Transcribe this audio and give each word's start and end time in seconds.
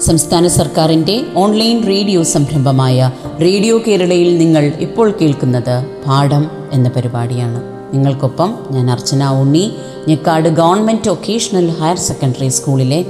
സംസ്ഥാന 0.00 0.46
സർക്കാരിന്റെ 0.46 1.24
online 1.36 1.86
radio 1.86 2.22
സംരംഭമായ 2.22 3.10
റേഡിയോ 3.40 3.78
കേരളയിൽ 3.78 4.38
നിങ്ങൾ 4.38 4.72
ഇപ്പോൾ 4.78 5.14
കേൾക്കുന്നത് 5.20 5.86
പാഠം 6.06 6.50
എന്ന 6.72 6.88
പരിപാടിയാണ്. 6.88 7.62
നിങ്ങൾക്കൊപ്പം 7.94 8.54
ഞാൻ 8.70 8.90
Archana 8.90 9.28
Unni 9.28 9.72
Njekkad 10.08 10.48
government 10.48 11.08
vocational 11.08 11.68
higher 11.70 11.96
secondary 11.96 12.48
സ്കൂളിലെ 12.48 13.04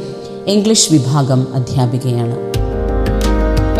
ഇംഗ്ലീഷ് 0.46 0.92
വിഭാഗം 0.92 1.54
അധ്യാപികയാണ്. 1.54 2.36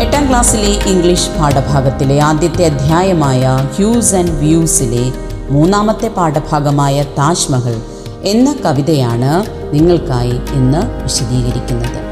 എട്ടാം 0.01 0.29
ക്ലാസ്സിലെ 0.29 0.91
ഇംഗ്ലീഷ് 0.91 1.29
പാഠഭാഗത്തിലെ 1.39 2.19
ആദ്യത്തെ 2.19 2.65
അധ്യായമായ 2.65 3.69
ഹ്യൂസ് 3.75 4.15
ആൻഡ് 4.15 4.31
വ്യൂസിലെ 4.31 5.11
മൂന്നാമത്തെ 5.49 6.07
പാഠഭാഗമായ 6.07 7.03
താജ്മഹൽ 7.03 7.81
എന്ന 8.23 8.55
കവിതയാണ് 8.65 9.45
നിങ്ങൾക്കായി 9.73 10.35
ഇന്ന് 10.53 11.03
വിശദീകരിക്കുന്നത്. 11.03 12.10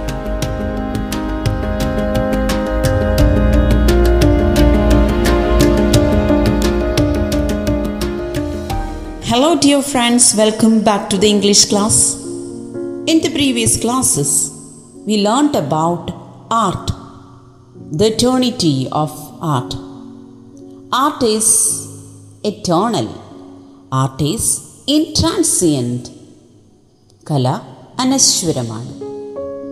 Hello 9.50 9.60
dear 9.60 9.82
friends 9.82 10.38
welcome 10.38 10.80
back 10.80 11.12
to 11.12 11.18
the 11.18 11.24
English 11.24 11.72
class 11.72 12.16
in 13.12 13.20
the 13.20 13.30
previous 13.34 13.84
classes 13.84 14.52
we 15.08 15.16
learn 15.16 15.58
about 15.58 16.12
art 16.54 16.92
the 17.98 18.04
eternity 18.04 18.88
of 18.94 19.20
art 19.42 19.76
art 20.96 21.26
is 21.26 21.82
eternal 22.46 23.08
art 23.94 24.24
is 24.24 24.62
in 24.92 25.06
transient 25.20 26.10
കല 27.32 27.62
അനശ്വരമാണ്. 28.00 28.94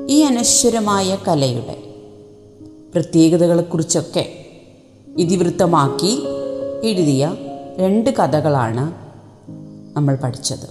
ഈ 0.09 0.21
അനശ്വരമായ 0.21 1.17
കലയുടെ 1.27 1.77
പ്രത്യേകതകളെക്കുറിച്ചൊക്കെ 2.93 4.45
ഇതിവൃത്തമാക്കി 5.17 6.19
എഴുതിയ 6.83 7.35
രണ്ട് 7.77 8.09
കഥകളാണ് 8.09 9.06
നമ്മൾ 9.97 10.15
പഠിച്ചത്. 10.15 10.67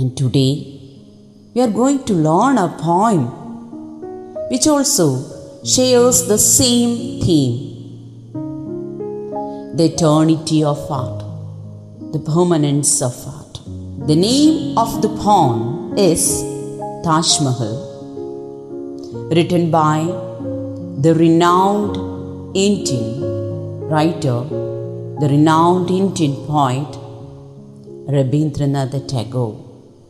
And 0.00 0.12
today 0.20 0.46
we 1.54 1.60
are 1.60 1.70
going 1.80 1.98
to 2.10 2.14
learn 2.28 2.58
a 2.64 2.68
poem 2.86 3.22
which 4.52 4.70
also 4.70 5.08
shares 5.76 6.22
the 6.30 6.34
same 6.34 6.90
theme 7.26 7.52
the 9.78 9.82
eternity 9.82 10.60
of 10.64 10.86
art 10.92 11.24
the 12.14 12.22
permanence 12.30 13.04
of 13.04 13.22
art 13.34 13.58
the 14.10 14.18
name 14.28 14.78
of 14.78 14.96
the 15.06 15.10
poem 15.26 15.52
is 16.10 16.32
Taj Mahal 17.10 17.74
written 19.36 19.64
by 19.70 19.96
the 21.04 21.12
renowned 21.14 21.96
Indian 22.56 23.06
writer, 23.90 24.36
the 25.20 25.28
renowned 25.34 25.90
Indian 25.90 26.34
poet 26.46 26.92
Rabindranath 28.08 29.06
Tagore. 29.06 29.56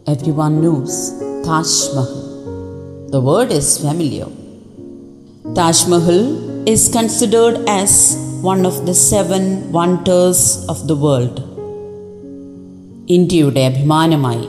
Everyone 0.06 0.62
knows 0.62 0.92
Taj 1.44 1.70
Mahal. 1.94 2.20
The 3.08 3.20
word 3.20 3.50
is 3.50 3.68
familiar. 3.78 4.28
Taj 5.54 5.78
Mahal 5.86 6.20
is 6.64 6.88
considered 6.88 7.56
as 7.68 7.92
one 8.42 8.64
of 8.64 8.86
the 8.86 8.94
seven 8.94 9.44
wonders 9.72 10.40
of 10.68 10.80
the 10.86 10.96
world. 10.96 11.36
ഇന്ത്യയുടെ 13.08 13.62
അഭിമാനമായി 13.68 14.46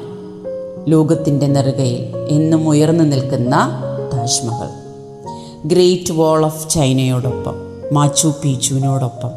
ലോകത്തിന്റെ 0.87 1.47
നെറുകയിൽ 1.47 2.01
എന്നും 2.35 2.63
ഉയർന്നു 2.71 3.05
നിൽക്കുന്ന 3.13 3.55
Taj Mahal 4.13 4.71
great 5.71 6.15
wall 6.19 6.43
of 6.49 6.67
ചൈനയോടൊപ്പം 6.75 7.55
Machu 7.97 8.29
പീച്ചുവിനോടൊപ്പം 8.41 9.33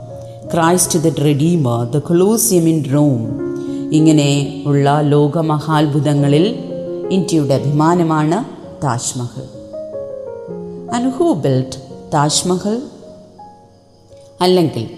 Christ 0.53 1.01
the 1.07 1.15
Redeemer 1.29 1.79
the 1.95 2.01
Colosseum 2.11 2.67
in 2.75 2.81
Rome 2.97 3.23
ഇങ്ങനെ 3.93 4.63
ഉള്ള 4.67 5.01
ലോകമഹാത്ഭുതങ്ങളിൽ 5.01 6.59
ഇന്ത്യയുടെ 7.11 7.55
അഭിമാനമാണ് 7.55 8.45
Taj Mahal. 8.85 9.43
And 10.95 11.15
who 11.15 11.33
built 11.33 12.11
Taj Mahal 12.15 12.83
അല്ലെങ്കിൽ 14.41 14.89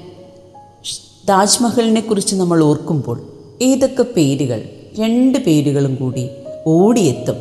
താജ്മഹലിനെ 1.28 2.00
കുറിച്ച് 2.00 2.37
നമ്മൾ 2.37 2.65
ഓർക്കുമ്പോൾ 2.65 3.21
ഏതൊക്കെ 3.62 4.03
പേരുകൾ 4.03 4.69
രണ്ട് 4.99 5.38
പേരുകളും 5.38 5.94
കൂടി 5.94 6.28
ഓടിയെത്തും. 6.66 7.37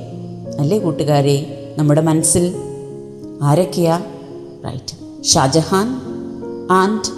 അല്ലേ 0.59 0.79
കൂട്ടുകാരെ? 0.79 1.35
നമ്മുടെ 1.77 2.01
മനസ്സിൽ 2.01 2.55
ആരൊക്കെയാ? 3.41 4.03
Right 4.65 5.23
Shah Jahan 5.23 5.87
and 6.71 7.11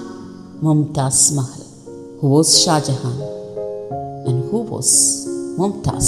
Mumtaz 0.66 1.34
Mahal. 1.34 1.64
Who 2.22 2.28
was 2.28 2.66
Shah Jahan? 2.66 3.25
Who 4.56 4.62
was 4.74 4.90
Mumtaz. 5.60 6.08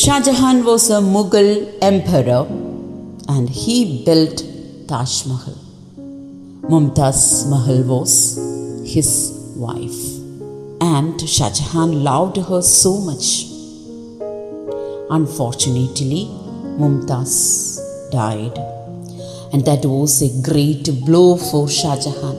Shah 0.00 0.20
Jahan 0.26 0.56
was 0.68 0.84
a 0.96 1.00
Mughal 1.14 1.50
emperor 1.88 2.40
and 3.34 3.48
he 3.58 3.76
built 4.06 4.38
Taj 4.88 5.12
Mahal. 5.30 5.58
Mumtaz 6.72 7.20
Mahal 7.52 7.82
was 7.92 8.12
his 8.94 9.10
wife 9.64 10.00
and 10.94 11.14
Shah 11.34 11.50
Jahan 11.58 11.92
loved 12.08 12.38
her 12.48 12.60
so 12.60 12.92
much. 13.08 13.28
Unfortunately, 15.18 16.22
Mumtaz 16.80 17.36
died 18.16 18.58
and 19.52 19.64
that 19.68 19.84
was 19.94 20.16
a 20.28 20.32
great 20.50 20.90
blow 21.06 21.28
for 21.50 21.62
Shah 21.78 21.96
Jahan. 22.06 22.36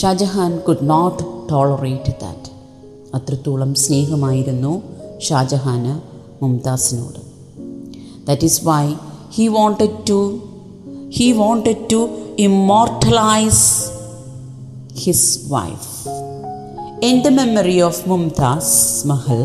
Shah 0.00 0.14
Jahan 0.22 0.62
could 0.68 0.84
not 0.94 1.18
tolerate 1.54 2.10
that. 2.24 2.49
അത്രത്തോളം 3.14 3.74
സ്നേഹമായിരുന്നു 3.74 4.82
ഷാജഹാന് 5.18 5.92
മുംതാസിനോട്. 6.42 7.20
That 8.28 8.44
is 8.44 8.60
why 8.64 8.84
he 9.30 9.46
wanted 9.48 9.98
to 10.08 10.18
he 11.08 11.32
wanted 11.32 11.88
to 11.92 12.00
immortalize 12.38 13.64
his 14.94 15.40
wife 15.48 15.90
in 17.04 17.22
the 17.22 17.28
memory 17.28 17.80
of 17.80 18.08
Mumtaz 18.08 19.06
Mahal 19.06 19.42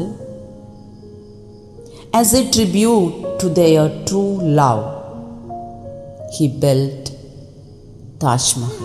as 2.15 2.35
a 2.35 2.49
tribute 2.55 3.15
to 3.43 3.47
their 3.47 4.05
true 4.09 4.23
love 4.41 4.83
he 6.37 6.47
built 6.47 7.11
Taj Mahal 8.23 8.84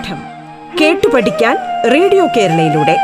പാഠം 0.00 0.20
കേട്ടു 0.80 1.08
പഠിക്കാൻ 1.14 1.56
radio 1.94 2.26
കേരളയിലൂടെ 2.36 2.96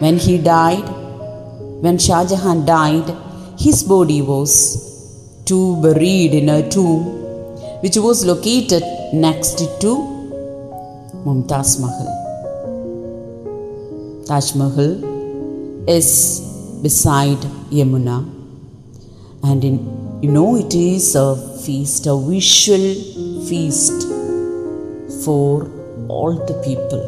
When 0.00 0.18
he 0.24 0.34
died, 0.48 0.88
when 1.84 1.96
Shah 2.04 2.20
Jahan 2.30 2.58
died, 2.66 3.08
his 3.64 3.78
body 3.92 4.18
was 4.32 4.52
to 5.50 5.58
buried 5.84 6.34
in 6.40 6.48
a 6.58 6.60
tomb 6.74 7.04
which 7.84 7.98
was 8.06 8.20
located 8.32 8.84
next 9.26 9.58
to 9.84 9.90
Mumtaz 11.26 11.72
Mahal. 11.84 12.25
Taj 14.28 14.46
Mahal 14.60 14.92
is 15.88 16.08
beside 16.82 17.42
Yamuna, 17.78 18.16
and 19.44 19.64
in, 19.68 19.76
you 20.20 20.30
know 20.36 20.56
it 20.56 20.74
is 20.74 21.14
a 21.14 21.36
feast, 21.64 22.08
a 22.08 22.16
visual 22.18 22.86
feast 23.48 24.02
for 25.24 25.70
all 26.08 26.32
the 26.48 26.54
people. 26.66 27.04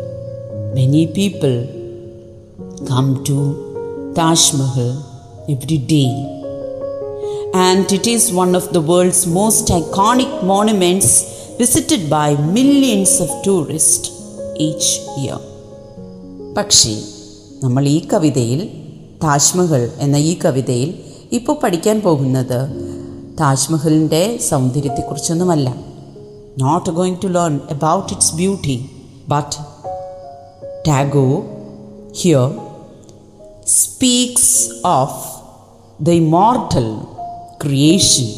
Many 0.77 1.09
people 1.09 1.57
come 2.87 3.25
to 3.25 4.13
Taj 4.15 4.53
Mahal 4.61 4.95
every 5.49 5.79
day, 5.79 6.13
and 7.53 7.91
it 7.91 8.07
is 8.07 8.33
one 8.33 8.55
of 8.55 8.73
the 8.73 8.81
world's 8.81 9.27
most 9.27 9.67
iconic 9.81 10.45
monuments 10.45 11.11
visited 11.59 12.09
by 12.09 12.37
millions 12.37 13.21
of 13.21 13.29
tourists 13.43 14.09
each 14.57 15.01
year. 15.19 15.39
പക്ഷേ 16.57 16.93
നമ്മൾ 17.63 17.85
ഈ 17.89 17.99
കവിതയിൽ 18.07 18.61
താജ്മഹൽ 19.23 19.91
എന്ന 20.01 20.17
ഈ 20.17 20.35
കവിതയിൽ 20.35 20.91
ഇപ്പോൾ 21.33 21.57
പഠിക്കാൻ 21.63 22.01
പോകുന്നത് 22.01 22.61
താജ്മഹലിന്റെ 23.41 24.39
സൗന്ദര്യത്തെക്കുറിച്ചൊന്നുമല്ല 24.51 25.69
not 26.59 26.91
going 26.91 27.21
to 27.25 27.27
learn 27.27 27.61
about 27.71 28.13
its 28.13 28.35
beauty 28.35 28.77
but 29.29 29.57
Tagore 30.89 31.27
here 32.23 32.47
speaks 33.67 34.57
of 34.85 35.21
the 36.03 36.11
immortal 36.11 36.89
creation 37.63 38.29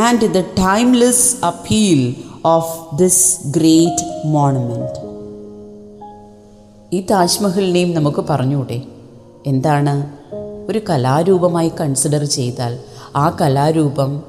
and 0.00 0.28
the 0.34 0.42
timeless 0.58 1.36
appeal 1.44 2.02
of 2.44 2.96
this 2.96 3.24
great 3.50 4.04
monument. 4.28 5.05
ഈ 6.96 7.06
താജ്മഹലിനെയും 7.10 7.94
നമുക്ക് 7.94 8.24
പറഞ്ഞൂടെ 8.30 8.82
എന്താണ്? 9.46 10.10
ഒരു 10.70 10.80
കലാരൂപമായി 10.90 11.68
കൺസിഡർ 11.68 12.24
ചെയ്താൽ 12.24 12.78
ആ 13.16 13.36
കലാരൂപം 13.40 14.22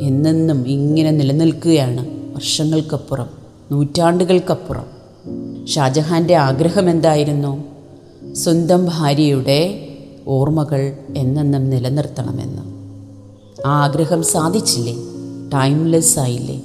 എന്നെന്നും 0.00 0.68
ഇങ്ങനെ 0.68 1.10
നിലനിൽക്കുകയാണ് 1.10 2.06
വർഷങ്ങൾക്കപ്പുറം 2.34 3.26
നൂറ്റാണ്ടുകൾക്കപ്പുറം. 3.72 4.86
ഷാജഹാന്റെ 5.66 6.36
ആഗ്രഹം 6.36 6.90
എന്തായിരുന്നു? 6.90 7.64
സ്വന്തം 8.34 8.86
ഭാര്യയുടെ 8.86 9.88
ഓർമ്മകൾ 10.26 10.96
എന്നെന്നും 11.16 11.70
നിലനിർത്തണമെന്ന്. 11.70 12.62
ആ 13.66 13.84
ആഗ്രഹം 13.84 14.22
സാധിച്ചില്ലേ? 14.22 14.94
ടൈംലെസ് 15.54 16.18
ആയില്ലേ? 16.18 16.62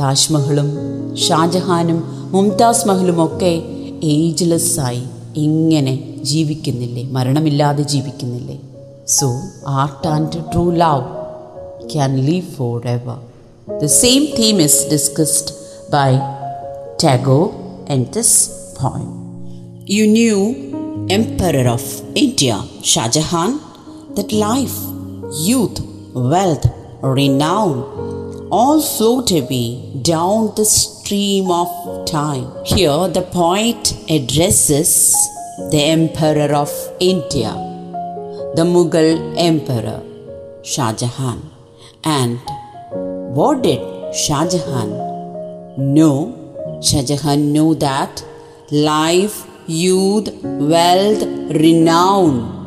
താജ്മഹലും 0.00 0.68
ഷാജഹാനും 1.16 2.04
മുംതാസ് 2.32 2.88
മഹലുമൊക്കെ 2.88 3.62
ഏജ്ലെസ് 4.04 4.80
ആയി 4.80 5.02
ഇങ്ങനെ 5.36 6.14
ജീവിക്കുന്നില്ലേ? 6.22 7.04
മരണമില്ലാതെ 7.10 7.82
ജീവിക്കുന്നില്ലേ? 7.82 8.58
So 9.08 9.26
art 9.66 10.08
and 10.08 10.52
true 10.52 10.70
love 10.70 11.04
can 11.88 12.16
live 12.16 12.46
forever 12.86 13.18
the 13.82 13.86
same 13.86 14.24
theme 14.38 14.62
is 14.62 14.88
discussed 14.92 15.54
by 15.92 16.10
Tagore 17.04 17.50
and 17.90 18.06
this 18.16 18.50
poem 18.82 19.08
you 19.90 20.06
knew 20.06 20.54
Emperor 21.18 21.66
of 21.66 22.02
India 22.16 22.64
Shah Jahan 22.84 23.58
that 24.14 24.34
life 24.34 24.78
youth 25.48 25.82
wealth 26.14 26.78
renown 27.02 27.74
all 28.50 28.80
float 28.80 29.30
away 29.30 29.82
down 30.02 30.54
the 30.56 30.64
stream 30.64 31.50
of 31.50 31.68
time. 32.06 32.46
Here, 32.64 33.08
the 33.08 33.22
poet 33.22 33.92
addresses 34.08 35.14
the 35.70 35.82
Emperor 35.82 36.54
of 36.54 36.70
India, 37.00 37.52
the 38.54 38.64
Mughal 38.64 39.34
Emperor, 39.36 40.02
Shah 40.62 40.92
Jahan. 40.92 41.42
And 42.04 42.38
what 43.34 43.62
did 43.62 43.80
Shah 44.14 44.48
Jahan 44.48 44.90
know? 45.76 46.34
Shah 46.82 47.02
Jahan 47.02 47.52
knew 47.52 47.74
that 47.76 48.24
life, 48.70 49.46
youth, 49.66 50.28
wealth, 50.42 51.22
renown 51.50 52.58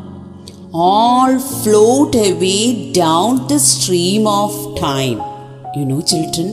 all 0.74 1.38
float 1.38 2.16
away 2.16 2.94
down 2.94 3.48
the 3.48 3.60
stream 3.60 4.25
of 4.25 4.80
time. 4.80 5.31
You 5.73 5.85
know, 5.85 6.01
children, 6.01 6.47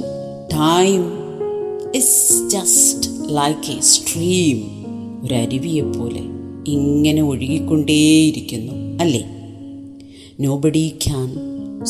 time 0.48 1.04
is 1.92 2.08
just 2.54 3.00
like 3.38 3.64
a 3.68 3.78
stream. 3.92 4.58
ഒരു 5.22 5.34
അരുവിയെ 5.42 5.84
പോലെ 5.94 6.22
ഇങ്ങനെ 6.74 7.22
ഒഴുകിക്കൊണ്ടേയിരിക്കുന്നു 7.30 8.74
അല്ലേ 9.02 9.22
nobody 10.44 10.84
can 11.04 11.28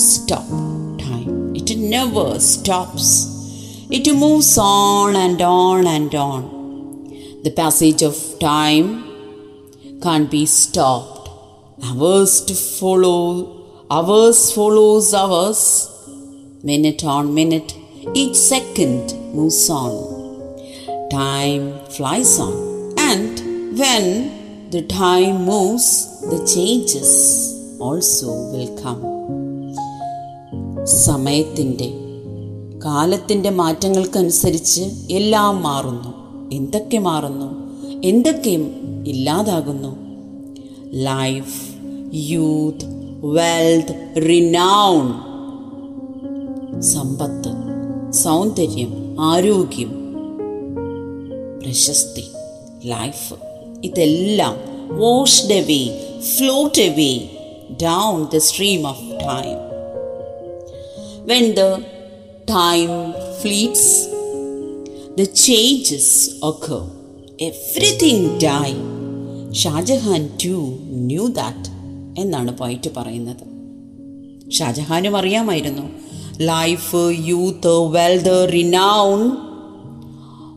stop 0.06 0.60
time 1.04 1.26
it 1.60 1.76
never 1.94 2.30
stops 2.52 3.12
it 3.98 4.14
moves 4.24 4.54
on 4.68 5.18
and 5.24 5.44
on 5.56 5.82
and 5.96 6.18
on 6.28 6.40
The 7.40 7.50
passage 7.52 8.02
of 8.02 8.16
time 8.40 8.88
can't 10.02 10.28
be 10.28 10.44
stopped. 10.46 11.26
Hours 11.80 12.40
to 12.42 12.54
follow, 12.54 13.20
hours 13.90 14.52
follows 14.52 15.14
hours, 15.14 15.60
minute 16.62 17.04
on 17.04 17.34
minute, 17.34 17.74
each 18.14 18.34
second 18.34 19.14
moves 19.34 19.70
on. 19.70 19.92
Time 21.10 21.78
flies 21.88 22.38
on, 22.38 22.54
and 22.98 23.78
when 23.78 24.06
the 24.70 24.82
time 24.82 25.44
moves, 25.44 25.86
the 26.22 26.38
changes 26.46 27.10
also 27.80 28.26
will 28.52 28.72
come. 28.82 29.04
സമയത്തിന്റെ 30.84 31.86
കാലത്തിന്റെ 32.84 33.50
മാറ്റങ്ങൾക്കനുസരിച്ച് 33.50 34.84
എല്ലാം 35.10 35.62
മാറുന്നു 35.62 36.10
എന്തൊക്കെ 36.52 36.98
മാറുന്നു 36.98 37.48
എന്തൊക്കെയും 38.04 38.64
ഇല്ലാതാകുന്നു 39.06 39.90
life 41.08 41.56
youth 42.30 42.86
wealth 43.36 43.96
renown 44.28 45.04
സമ്പത്ത് 46.80 47.52
സൗന്ദര്യം 48.12 49.16
ആരോഗ്യം 49.20 50.14
പ്രശസ്തി 51.62 52.24
ലൈഫ്. 52.84 53.34
ഇതെല്ലാം 53.84 54.54
washed 54.98 55.52
away 55.52 56.00
float 56.20 56.82
away 56.82 57.28
down 57.82 58.26
the 58.34 58.36
stream 58.36 58.86
of 58.86 59.02
time 59.02 59.56
when 61.26 61.52
the 61.52 61.60
time 62.50 62.88
fleets 63.40 64.08
the 65.18 65.22
changes 65.22 66.30
occur. 66.46 66.82
Everything 67.40 68.40
die 68.40 68.74
Shah Jahan 69.52 70.30
too 70.44 70.78
knew 70.90 71.26
that 71.26 71.70
എന്നാണ് 72.20 72.58
പോയിട്ട് 72.58 72.90
പറയുന്നത്. 72.96 73.58
ഷാജഹാനും 74.50 75.16
അറിയാമായിരുന്നു. 75.16 76.07
Life 76.38 76.96
youth 77.28 77.90
wealth 77.90 78.52
renown 78.52 79.18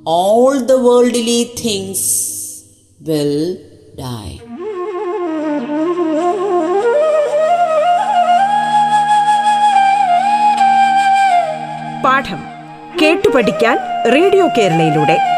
all 0.05 0.57
the 0.57 0.71
worldly 0.71 1.51
things 1.65 2.07
will 2.99 3.57
die 3.99 4.29
പാഠം 12.03 12.41
കേട്ടു 13.01 13.29
പഠിക്കാൻ 13.29 13.77
radio 14.05 14.47
കേരളയിലൂടെ. 14.57 15.30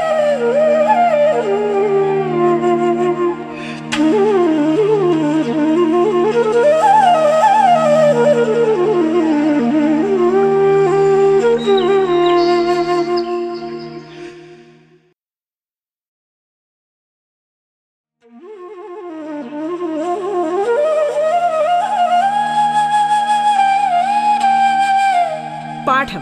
പാഠം 25.87 26.21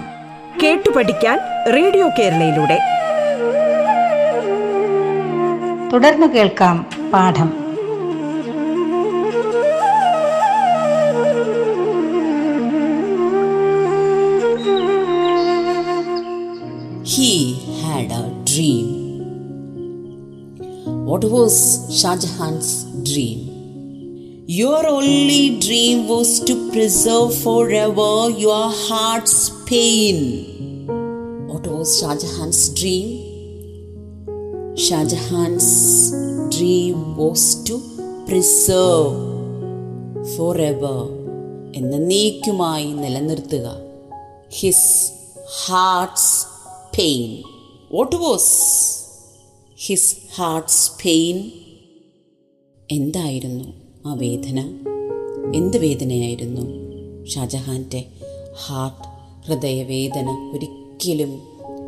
കേട്ടു 0.64 0.90
പഠിക്കാൻ 0.90 1.40
റേഡിയോ 1.74 2.10
കേരളയിലൂടെ. 2.20 2.80
തുടർന്ന് 5.94 6.28
കേൾക്കാം 6.28 6.86
പാഠം. 7.14 7.62
What 21.02 21.10
what 21.10 21.26
was 21.26 21.80
Jahan's 22.08 22.70
dream? 23.14 23.51
Your 24.54 24.86
only 24.86 25.60
dream 25.60 26.10
was 26.10 26.42
to 26.42 26.54
preserve 26.72 27.34
forever 27.42 28.30
your 28.38 28.70
heart's 28.70 29.50
pain. 29.66 30.18
What 31.50 31.66
was 31.68 31.92
Shah 31.98 32.16
Jahan's 32.24 32.62
dream? 32.80 33.06
Shah 34.76 35.06
Jahan's 35.14 35.70
dream 36.56 37.16
was 37.16 37.44
to 37.70 37.76
preserve 38.30 39.16
forever 40.36 40.98
എന്നേക്കുമായി 41.80 42.90
നിലനിർത്തുക 43.04 43.68
his 44.60 44.90
heart's 45.60 46.34
pain 46.98 47.30
what 47.96 48.20
was 48.26 48.50
his 49.86 50.12
heart's 50.40 50.84
pain 51.04 51.40
എന്തായിരുന്നു 52.90 53.66
ആ 54.06 54.14
വേദന. 54.14 54.60
എന്ത് 55.54 55.78
വേദനയായിരുന്നു? 55.78 56.64
ഷാജഹാന്റെ 57.26 58.06
heart 58.66 59.08
ഹൃദയവേദന 59.48 60.30
ഒരിക്കലും 60.54 61.32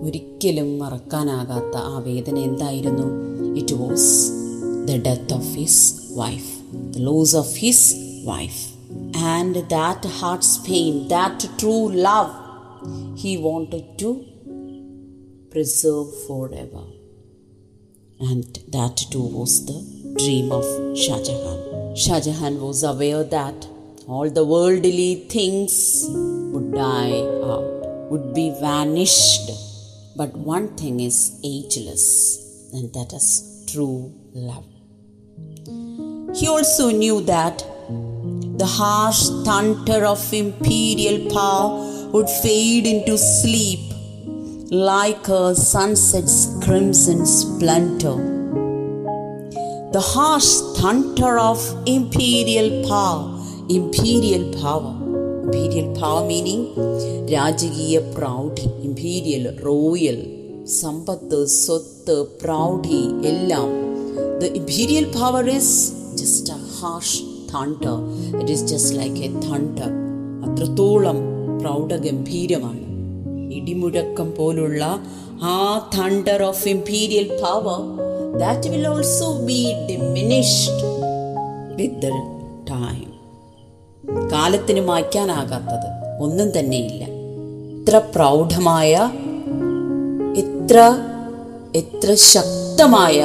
ഒരിക്കലും 0.02 0.78
മറക്കാനാകാത്ത 0.78 1.78
ആ 1.78 2.00
വേദന 2.00 2.38
എന്തായിരുന്നു? 2.40 3.08
It 3.56 3.74
was 3.74 4.32
the 4.86 4.98
death 4.98 5.34
of 5.34 5.56
his 5.58 5.94
wife 6.18 6.52
the 6.92 6.98
loss 6.98 7.36
of 7.36 7.56
his 7.56 7.96
wife 8.26 8.62
and 9.18 9.64
that 9.68 10.08
heart's 10.08 10.60
pain 10.72 11.08
that 11.08 11.48
true 11.62 11.90
love 11.90 12.32
he 13.16 13.36
wanted 13.36 14.02
to 14.02 14.22
preserve 15.52 16.12
forever 16.56 16.88
and 18.32 18.44
that 18.70 19.14
too 19.14 19.18
was 19.18 19.68
the 19.68 19.72
dream 20.14 20.54
of 20.54 20.74
Jahan. 21.24 21.73
Shah 21.96 22.20
Jahan 22.20 22.60
was 22.60 22.82
aware 22.82 23.24
that 23.24 23.68
all 24.08 24.28
the 24.28 24.44
worldly 24.44 25.28
things 25.30 26.06
would 26.10 26.74
die 26.74 27.20
out, 27.44 28.10
would 28.10 28.34
be 28.34 28.50
vanished. 28.60 29.52
But 30.16 30.36
one 30.36 30.76
thing 30.76 31.00
is 31.00 31.40
ageless, 31.44 32.72
and 32.74 32.92
that 32.94 33.14
is 33.14 33.66
true 33.72 34.12
love. 34.34 34.66
He 36.36 36.48
also 36.48 36.90
knew 36.90 37.22
that 37.22 37.60
the 38.58 38.66
harsh 38.66 39.30
thunder 39.46 40.04
of 40.04 40.34
imperial 40.34 41.30
power 41.32 42.10
would 42.12 42.28
fade 42.28 42.88
into 42.88 43.20
sleep 43.20 43.94
like 44.72 45.28
a 45.28 45.54
sunset's 45.54 46.58
crimson 46.64 47.28
splendor. 47.28 48.43
The 49.96 50.02
harsh 50.02 50.52
thunder 50.78 51.38
of 51.38 51.60
imperial 51.86 52.70
power, 52.88 53.26
imperial 53.70 54.46
power, 54.62 54.94
imperial 55.44 55.90
power 56.00 56.24
meaning 56.30 56.62
രാജകീയ 57.34 58.00
പ്രൗഢി 58.16 58.66
imperial 58.88 59.44
royal 59.66 60.18
സമ്പത്ത് 60.66 61.40
സ്വത്ത് 61.46 62.16
പ്രൗഢി 62.42 63.02
എല്ലാം. 63.32 63.70
The 64.40 64.50
imperial 64.60 65.06
power 65.20 65.50
is 65.50 65.76
just 66.22 66.54
a 66.54 66.60
harsh 66.80 67.22
thunder 67.54 68.00
it 68.40 68.52
is 68.52 68.66
just 68.74 68.96
like 69.00 69.22
a 69.28 69.32
thunder 69.48 69.92
അത്രത്തോളം 70.48 71.20
പ്രൗഢഗംഭീരമാണ്. 71.62 72.84
ഇടിമുഴക്കം 73.60 74.32
പോലുള്ള 74.40 74.84
ആ 75.56 75.60
thunder 75.98 76.44
of 76.44 76.68
imperial 76.68 77.28
power 77.44 77.80
that 78.40 78.70
will 78.70 78.88
also 78.88 79.40
be 79.40 79.74
diminished 79.90 80.86
with 81.76 81.96
the 81.96 82.10
time 82.70 83.14
കാലത്തിന് 84.32 84.82
മായ്ക്കാനാകാത്തത് 84.82 86.22
ഒന്നും 86.24 86.60
തന്നെയില്ല. 86.60 87.04
ഇത്ര 87.04 88.02
പ്രൗഢമായ 88.16 89.12
എത്ര 90.38 90.98
എത്ര 91.76 92.14
ശക്തമായ 92.14 93.22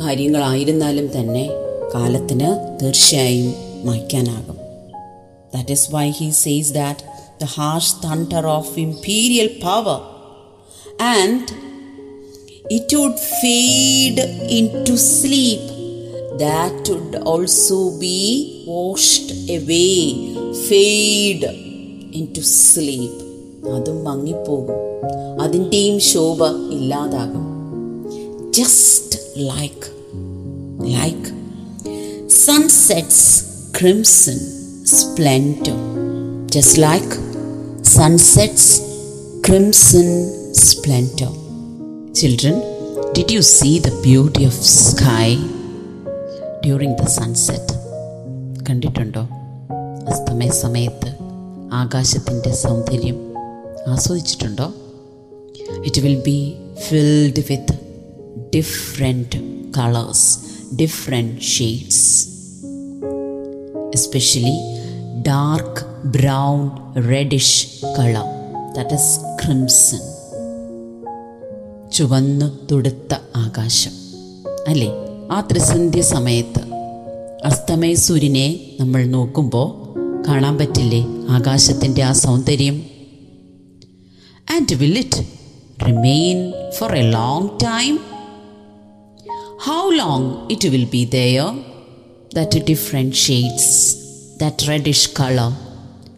കാര്യങ്ങളായിരുന്നാലും 0.00 1.20
തന്നെ 1.20 1.50
കാലത്തിന് 1.94 2.78
തീർച്ചയായും 2.84 3.54
മായ്ക്കാനാകും. 3.84 4.56
That 5.54 5.70
is 5.70 5.94
why 5.94 6.10
he 6.10 6.30
says 6.30 6.72
that 6.72 7.00
the 7.42 7.44
harsh 7.44 7.94
thunder 8.04 8.46
of 8.46 8.78
imperial 8.78 9.46
power 9.64 10.00
and 11.02 11.65
it 12.70 12.96
would 12.96 13.16
fade 13.16 14.46
into 14.84 14.94
sleep 14.94 15.76
that 16.38 16.88
would 16.88 17.14
also 17.32 17.98
be 18.00 18.62
washed 18.68 19.30
away, 19.48 20.34
fade 20.68 21.44
into 22.12 22.42
sleep. 22.42 23.14
അതും 23.70 24.04
മങ്ങിപ്പോകും. 24.04 24.76
അതിന്റെയും 25.40 26.00
ശോഭ 26.00 26.44
ഇല്ലാതാകും. 26.46 27.46
Just 28.50 29.18
like 29.36 29.86
like 30.82 31.28
sunset's 32.28 33.44
crimson 33.80 34.38
splendour 34.84 35.74
just 36.46 36.82
like 36.82 37.16
sunset's 37.84 38.80
crimson 39.40 40.30
splendour 40.52 41.45
children 42.16 42.62
did 43.18 43.32
you 43.32 43.40
see 43.40 43.78
the 43.78 43.88
beauty 44.02 44.46
of 44.46 44.64
sky 44.64 45.36
during 46.64 46.94
the 47.02 47.06
sunset 47.06 47.74
കണ്ടിട്ടുണ്ടോ? 48.64 49.20
അസ്തമയ 50.08 50.48
സമയത്ത് 50.48 51.14
ആകാശത്തിന്റെ 51.72 52.54
സൗന്ദര്യം 52.54 53.32
ആസ്വദിച്ചിട്ടുണ്ടോ? 53.88 54.74
It 55.84 56.00
will 56.00 56.22
be 56.26 56.54
filled 56.88 57.44
with 57.50 57.78
different 58.56 59.38
colours 59.78 60.38
different 60.76 61.40
shades 61.40 62.28
especially 63.94 64.56
dark 65.22 66.08
brown 66.08 66.70
reddish 67.08 67.66
colour 67.98 68.24
that 68.76 68.94
is 68.94 69.44
crimson 69.44 70.15
ചുവന്ന് 71.96 72.72
തുടുത്ത 72.72 73.14
ആകാശം. 73.36 73.90
അല്ലേ? 74.68 74.88
ആ 75.30 75.40
ത്രിസന്ധ്യ 75.40 76.00
സമയത്ത് 76.00 76.62
അസ്തമയ 77.44 77.94
സൂര്യനെ 77.94 78.60
നമ്മൾ 78.80 79.06
നോക്കുമ്പോൾ 79.06 79.68
കാണാൻ 80.28 80.58
പറ്റില്ലേ? 80.58 81.06
ആകാശത്തിന്റെ 81.28 82.02
ആ 82.02 82.12
സൗന്ദര്യം. 82.12 82.86
And 84.50 84.74
will 84.74 84.98
it 84.98 85.26
remain 85.86 86.52
for 86.78 86.96
a 86.96 87.10
long 87.10 87.48
time 87.48 87.98
how 89.60 89.90
long 89.90 90.50
it 90.50 90.68
will 90.68 90.88
be 90.92 91.08
there 91.12 91.64
that 92.34 92.58
different 92.58 93.14
shades 93.14 93.96
that 94.42 94.68
reddish 94.68 95.10
colour 95.20 95.56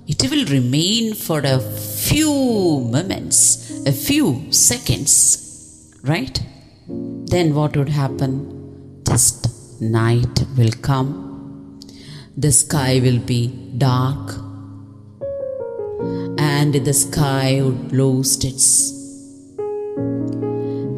it 0.08 0.28
will 0.28 0.46
remain 0.46 1.14
for 1.14 1.46
a 1.46 1.58
few 1.94 2.30
moments 2.78 3.58
a 3.88 3.90
few 3.90 4.34
seconds, 4.68 5.47
right? 6.08 6.40
Then 6.88 7.54
what 7.54 7.76
would 7.76 7.88
happen? 7.88 9.02
Just 9.06 9.80
night 9.80 10.44
will 10.56 10.72
come, 10.82 11.80
the 12.36 12.50
sky 12.50 13.00
will 13.02 13.18
be 13.18 13.48
dark, 13.78 14.34
and 16.38 16.74
the 16.74 16.92
sky 16.92 17.60
would 17.62 17.92
lose 17.92 18.44
its. 18.44 18.92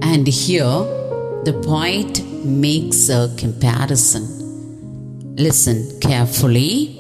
And 0.03 0.27
here, 0.27 0.85
the 1.45 1.59
poet 1.63 2.23
makes 2.45 3.09
a 3.09 3.35
comparison. 3.37 4.25
Listen 5.37 6.01
carefully. 6.01 6.97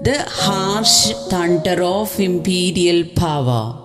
The 0.00 0.24
harsh 0.28 1.12
thunder 1.28 1.82
of 1.82 2.18
imperial 2.18 3.04
power. 3.14 3.81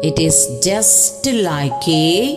It 0.00 0.20
is 0.20 0.60
just 0.62 1.26
like 1.26 1.88
a, 1.88 2.36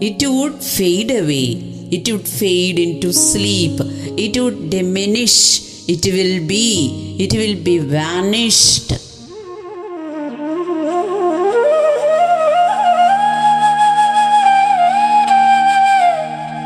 it 0.00 0.20
would 0.26 0.60
fade 0.60 1.12
away, 1.12 1.62
it 1.92 2.10
would 2.10 2.26
fade 2.26 2.80
into 2.80 3.12
sleep, 3.12 3.78
it 4.18 4.36
would 4.40 4.70
diminish, 4.70 5.88
it 5.88 6.04
will 6.06 6.44
be, 6.48 7.16
it 7.20 7.32
will 7.32 7.62
be 7.62 7.78
vanished. 7.78 8.90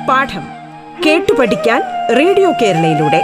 പാഠം 0.08 0.44
കേട്ടു 1.04 1.32
പഠിക്കാൻ 1.32 1.80
radio 2.16 2.50
കേരളയിലൂടെ 2.62 3.20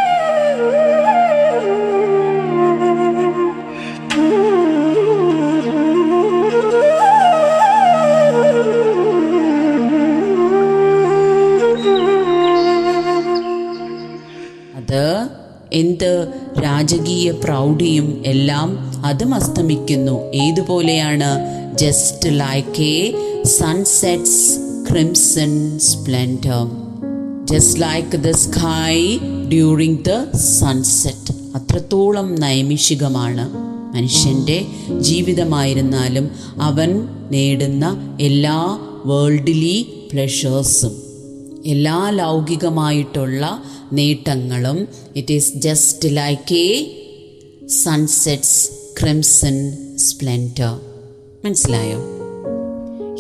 എന്ത് 15.80 16.28
രാജകീയ 16.64 17.30
പ്രൗഢിയും 17.30 18.22
എല്ലാം 18.26 18.70
അതും 19.06 19.34
അസ്തമിക്കുന്നു. 19.34 20.32
ഏതുപോലെയാണ്? 20.32 21.30
Just 21.78 22.40
like 22.40 22.82
a 22.82 23.14
sunset's 23.44 24.58
crimson 24.90 25.78
splendour 25.78 26.90
just 27.46 27.80
like 27.80 28.16
the 28.16 28.30
sky 28.30 29.18
during 29.48 29.98
the 29.98 30.36
sunset 30.36 31.34
അത്രത്തോളം 31.54 32.34
നൈമിഷികമാണ്. 32.34 33.50
മനുഷ്യന്റെ 33.96 34.64
ജീവിതമായിരുന്നാലും 35.00 36.30
അവൻ 36.60 37.08
നേടുന്ന 37.30 37.86
എല്ലാ 38.20 38.78
വേൾഡ്ലി 39.04 40.08
പ്ലഷേഴ്സും 40.12 41.09
എല്ലാ 41.64 42.10
ലൗകികമായിട്ടുള്ള 42.10 43.44
നേട്ടങ്ങളും 43.92 44.78
it 45.16 45.34
is 45.34 45.52
just 45.66 46.10
like 46.20 46.60
a 46.64 46.68
sunset's 47.84 48.60
crimson 49.00 49.56
splendour 49.98 50.74
മനസ്സിലായോ 51.44 52.00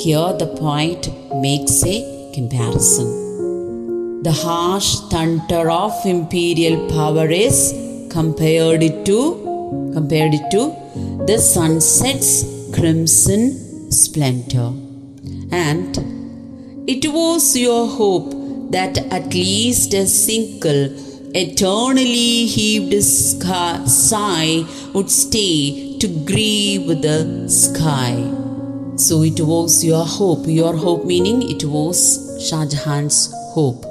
here 0.04 0.28
the 0.42 0.48
point 0.60 1.12
makes 1.46 1.82
a 1.94 1.98
comparison 2.36 3.08
The 4.22 4.32
harsh 4.32 4.88
thunder 5.10 5.70
of 5.72 5.92
imperial 6.06 6.90
power 6.90 7.26
is 7.44 7.58
compared 8.10 8.82
to 9.06 9.16
compared 9.94 10.32
to 10.50 10.60
the 11.26 11.38
sunset's 11.38 12.30
crimson 12.70 13.42
splendor. 13.90 14.68
And 15.52 15.92
it 16.92 17.06
was 17.06 17.56
your 17.56 17.86
hope 17.86 18.30
that 18.74 18.98
at 19.16 19.32
least 19.32 19.94
a 19.94 20.06
single 20.06 20.80
eternally 21.40 22.46
heaved 22.54 22.94
sigh 23.04 24.64
would 24.92 25.08
stay 25.08 25.96
to 26.00 26.08
grieve 26.30 26.88
the 27.04 27.48
sky. 27.48 28.14
So 28.96 29.22
it 29.22 29.40
was 29.40 29.84
your 29.84 30.04
hope, 30.04 30.48
your 30.48 30.74
hope 30.76 31.04
meaning 31.04 31.48
it 31.48 31.62
was 31.62 32.00
Shah 32.48 32.64
Jahan's 32.66 33.20
hope. 33.54 33.84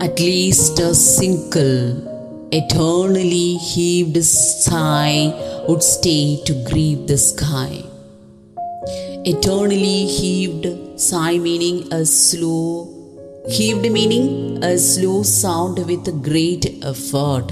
At 0.00 0.18
least 0.18 0.78
a 0.78 0.94
single 0.94 2.48
eternally 2.50 3.56
heaved 3.56 4.24
sigh 4.24 5.34
would 5.68 5.82
stay 5.82 6.42
to 6.46 6.54
grieve 6.70 7.06
the 7.06 7.18
sky. 7.18 7.82
Eternally 9.34 10.06
heaved 10.06 10.85
sigh 10.96 11.36
meaning 11.36 11.92
a 11.92 12.06
slow, 12.06 12.88
heaved 13.50 13.90
meaning 13.92 14.62
a 14.64 14.78
slow 14.78 15.22
sound 15.22 15.78
with 15.90 16.06
great 16.28 16.64
effort. 16.92 17.48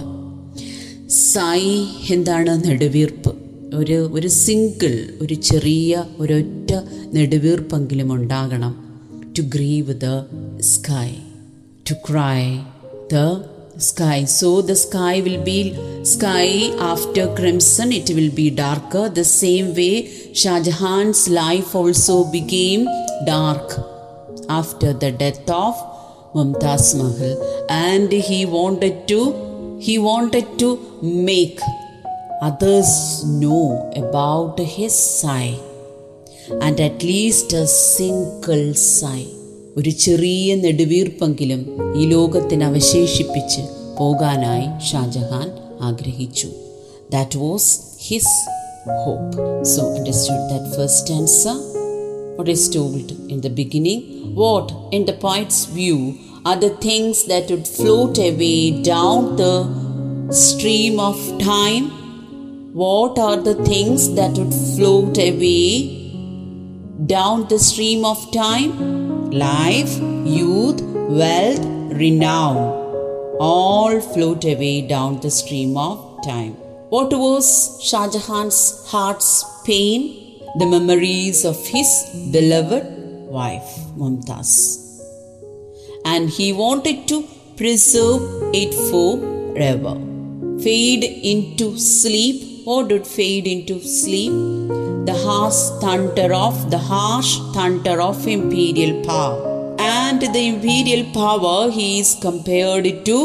Sigh 1.32 1.74
എന്താണ് 2.12 2.52
നെടുവീർപ്പ് 2.66 3.32
ഒരു 3.78 3.98
ഒരു 4.16 4.28
single 4.44 4.94
ഒരു 5.22 5.36
ചെറിയ 5.48 5.92
ഒരൊറ്റ 6.22 6.70
നെടുവീർപ്പെങ്കിലും 7.16 8.10
ഉണ്ടാകണം 8.16 8.72
to 9.36 9.42
grieve 9.54 9.94
the 10.06 10.10
sky 10.72 11.10
to 11.90 11.96
cry 12.08 12.40
the 13.14 13.20
sky 13.88 14.18
so 14.24 14.48
the 14.68 14.76
sky 14.82 15.14
will 15.26 15.40
be 15.44 15.56
sky 16.10 16.70
after 16.92 17.24
crimson 17.38 17.88
it 18.00 18.08
will 18.16 18.30
be 18.40 18.46
darker 18.60 19.08
the 19.18 19.24
same 19.24 19.68
way 19.78 19.94
shah 20.40 20.58
jahan's 20.68 21.22
life 21.40 21.74
also 21.80 22.16
became 22.36 22.84
dark 23.25 23.67
after 24.59 24.91
the 25.03 25.11
death 25.21 25.49
of 25.57 25.75
mumtaz 26.35 26.85
mahal 26.99 27.33
and 27.85 28.11
he 28.29 28.39
wanted 28.57 28.95
to 29.11 29.21
he 29.87 29.95
wanted 30.09 30.47
to 30.63 30.69
make 31.29 31.59
others 32.41 32.91
know 33.41 33.65
about 34.03 34.59
his 34.75 34.95
sigh 35.19 35.55
and 36.61 36.79
at 36.81 37.03
least 37.03 37.53
a 37.63 37.67
single 37.89 38.65
sigh 38.85 39.27
ഒരു 39.79 39.91
ചെറിയ 40.03 40.55
നെടുവീർപ്പെങ്കിലും 40.63 41.61
ഈ 41.99 42.05
ലോകത്തിന് 42.13 42.65
അവശേഷിപ്പിച്ച് 42.69 43.61
പോകാനായി 43.99 44.67
ഷാജഹാൻ 44.89 45.47
ആഗ്രഹിച്ചു 45.89 46.49
that 47.15 47.39
was 47.45 47.69
his 48.07 48.35
hope 49.03 49.35
so 49.73 49.83
understood 49.97 50.45
that 50.51 50.71
first 50.77 51.13
answer 51.19 51.72
what 52.36 52.48
is 52.48 52.68
told 52.68 53.10
in 53.34 53.40
the 53.40 53.54
beginning 53.60 54.34
what 54.34 54.72
in 54.92 55.04
the 55.10 55.16
poet's 55.26 55.64
view 55.66 55.98
are 56.44 56.56
the 56.56 56.74
things 56.86 57.24
that 57.32 57.50
would 57.50 57.66
float 57.66 58.18
away 58.18 58.82
down 58.82 59.36
the 59.36 59.54
stream 60.30 60.98
of 61.00 61.18
time 61.42 61.86
what 62.84 63.18
are 63.18 63.36
the 63.36 63.54
things 63.72 64.14
that 64.14 64.32
would 64.38 64.54
float 64.76 65.16
away 65.18 66.04
down 67.06 67.46
the 67.48 67.58
stream 67.58 68.04
of 68.04 68.18
time 68.32 68.72
life, 69.34 69.98
youth, 70.24 70.80
wealth, 71.20 71.64
renown, 71.92 72.56
all 73.40 74.00
float 74.00 74.44
away 74.44 74.86
down 74.86 75.20
the 75.20 75.30
stream 75.30 75.76
of 75.76 76.24
time. 76.24 76.52
What 76.90 77.12
was 77.12 77.82
Shah 77.82 78.08
Jahan's 78.08 78.86
heart's 78.86 79.44
pain? 79.64 80.23
The 80.56 80.66
memories 80.66 81.44
of 81.44 81.58
his 81.66 81.88
beloved 82.30 82.84
wife, 83.38 83.70
Mumtaz. 83.96 84.56
And 86.04 86.30
he 86.30 86.52
wanted 86.52 87.08
to 87.08 87.26
preserve 87.56 88.22
it 88.54 88.72
forever. 88.90 89.94
Fade 90.62 91.04
into 91.34 91.78
sleep. 91.78 92.50
or 92.72 92.82
did 92.90 93.06
fade 93.06 93.46
into 93.46 93.74
sleep? 93.94 94.34
the 95.08 95.14
harsh 95.22 95.58
thunder 95.82 96.28
of 96.32 96.54
the 96.74 96.78
harsh 96.90 97.32
thunder 97.54 97.96
of 98.00 98.26
imperial 98.34 98.92
power 99.08 99.40
and 99.86 100.22
the 100.36 100.42
imperial 100.52 101.04
power 101.16 101.70
he 101.76 101.88
is 102.00 102.10
compared 102.26 102.86
to 103.08 103.18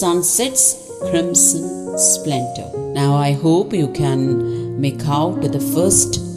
sunset's 0.00 0.64
crimson 1.06 1.64
splendor 2.08 2.68
now 3.00 3.12
i 3.28 3.32
hope 3.44 3.72
you 3.82 3.88
can 4.02 4.20
make 4.84 5.04
out 5.20 5.40
the 5.56 5.64
first 5.74 6.20